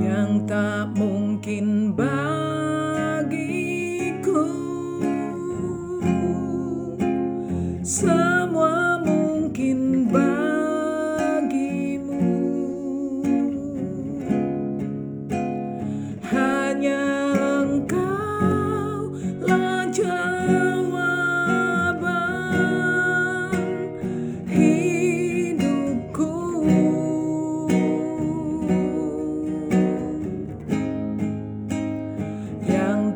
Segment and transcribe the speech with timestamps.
[0.00, 3.28] yang tak mungkin bagiku.
[7.84, 10.32] Semua mungkin bagimu.
[16.24, 17.04] Hanya
[17.60, 19.12] engkau
[19.44, 19.79] lah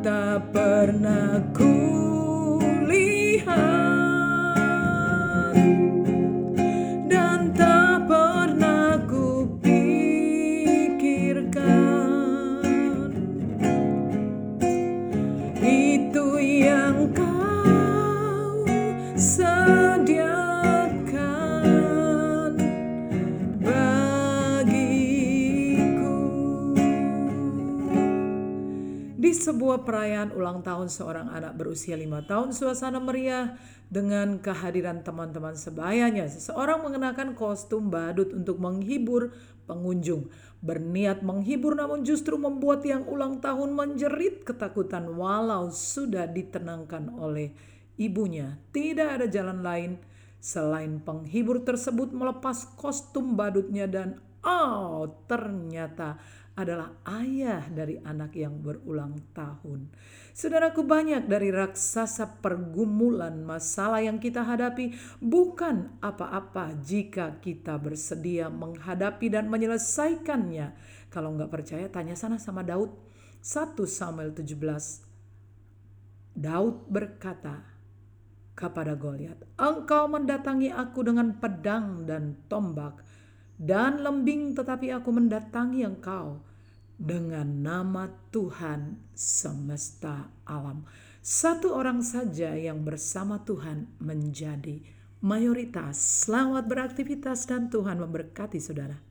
[0.04, 1.96] tak pernah kulihat
[7.08, 9.88] dan tak pernah kupikirkan
[15.64, 18.60] itu yang kau
[19.16, 20.33] sediakan
[29.24, 33.56] Di sebuah perayaan ulang tahun seorang anak berusia lima tahun, suasana meriah
[33.88, 36.28] dengan kehadiran teman-teman sebayanya.
[36.28, 39.32] Seseorang mengenakan kostum badut untuk menghibur
[39.64, 40.28] pengunjung.
[40.60, 47.56] Berniat menghibur namun justru membuat yang ulang tahun menjerit ketakutan walau sudah ditenangkan oleh
[47.96, 48.60] ibunya.
[48.76, 50.04] Tidak ada jalan lain
[50.36, 56.20] selain penghibur tersebut melepas kostum badutnya dan oh ternyata
[56.54, 59.90] adalah ayah dari anak yang berulang tahun.
[60.30, 69.34] Saudaraku banyak dari raksasa pergumulan masalah yang kita hadapi bukan apa-apa jika kita bersedia menghadapi
[69.34, 70.74] dan menyelesaikannya.
[71.10, 72.90] Kalau nggak percaya tanya sana sama Daud.
[73.44, 74.56] 1 Samuel 17
[76.38, 77.60] Daud berkata
[78.54, 83.02] kepada Goliat, "Engkau mendatangi aku dengan pedang dan tombak
[83.56, 86.42] dan lembing, tetapi aku mendatangi engkau
[86.94, 90.86] dengan nama Tuhan semesta alam."
[91.24, 94.84] Satu orang saja yang bersama Tuhan menjadi
[95.24, 95.96] mayoritas.
[96.28, 99.00] Selamat beraktivitas dan Tuhan memberkati saudara.